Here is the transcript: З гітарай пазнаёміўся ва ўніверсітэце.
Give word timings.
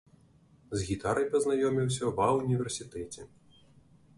З 0.77 0.85
гітарай 0.87 1.27
пазнаёміўся 1.35 2.09
ва 2.21 2.31
ўніверсітэце. 2.39 3.29